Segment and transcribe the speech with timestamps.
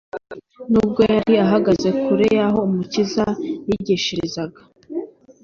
[0.71, 3.25] Nubwo yari ahagaze kure y'aho Umukiza
[3.67, 4.61] yigishirizaga,